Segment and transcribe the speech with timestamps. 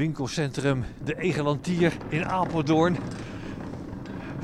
[0.00, 2.96] winkelcentrum De Egelantier in Apeldoorn.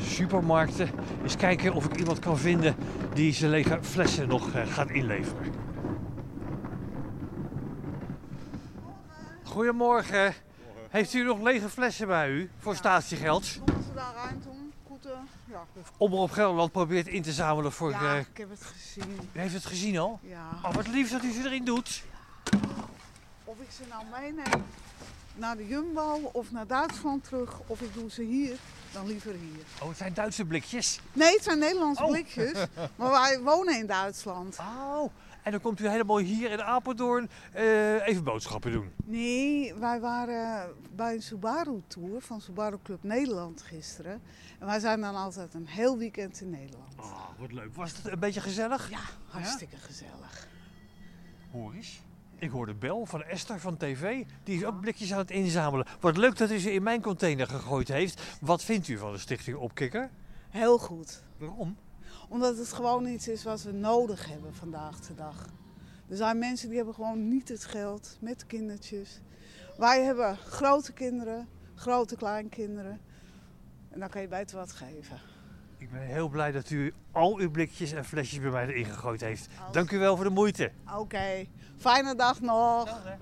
[0.01, 0.91] Supermarkten.
[1.23, 2.75] Eens kijken of ik iemand kan vinden
[3.15, 5.53] die zijn lege flessen nog eh, gaat inleveren.
[9.43, 10.35] Goedemorgen.
[10.89, 13.59] Heeft u nog lege flessen bij u voor statiegeld?
[13.59, 14.73] Moeten ze daar ruimte om?
[14.87, 15.13] Goed, eh,
[15.45, 15.65] ja.
[15.97, 17.91] Omroep Gelderland probeert in te zamelen voor...
[17.91, 19.19] ja, eh, ik heb het gezien.
[19.33, 20.21] u heeft het gezien al?
[20.23, 20.49] Ja.
[20.63, 22.05] Oh, wat lief dat u ze erin doet.
[23.45, 24.65] Of ik ze nou meeneem
[25.37, 28.57] naar de Jumbo of naar Duitsland terug, of ik doe ze hier,
[28.93, 29.63] dan liever hier.
[29.83, 31.01] Oh, het zijn Duitse blikjes.
[31.13, 32.11] Nee, het zijn Nederlandse Oh.
[32.11, 32.53] blikjes,
[32.97, 34.59] maar wij wonen in Duitsland.
[34.59, 35.11] Oh,
[35.43, 38.91] en dan komt u helemaal hier in Apeldoorn eh, even boodschappen doen.
[39.05, 44.23] Nee, wij waren bij een Subaru-tour van Subaru Club Nederland gisteren.
[44.59, 46.95] En wij zijn dan altijd een heel weekend in Nederland.
[46.99, 47.75] Oh, wat leuk.
[47.75, 48.91] Was het een beetje gezellig?
[48.91, 50.49] Ja, hartstikke gezellig.
[51.53, 52.01] Hoor eens.
[52.39, 54.25] Ik hoorde Bel van Esther van TV.
[54.45, 55.87] Die is ook blikjes aan het inzamelen.
[56.01, 58.23] Wat leuk dat u ze in mijn container gegooid heeft.
[58.41, 60.11] Wat vindt u van de stichting Opkikker?
[60.49, 61.23] Heel goed.
[61.37, 61.77] Waarom?
[62.29, 65.47] Omdat het gewoon iets is wat we nodig hebben vandaag de dag.
[66.09, 69.21] Er zijn mensen die hebben gewoon niet het geld met kindertjes.
[69.77, 73.01] Wij hebben grote kinderen, grote kleinkinderen.
[73.89, 75.21] En dan kan je beter wat geven.
[75.79, 79.21] Ik ben heel blij dat u al uw blikjes en flesjes bij mij erin gegooid
[79.21, 79.49] heeft.
[79.65, 80.73] Als- Dank u wel voor de moeite.
[80.97, 81.45] Oké,
[81.77, 82.85] fijne dag nog.
[82.85, 83.17] Dag.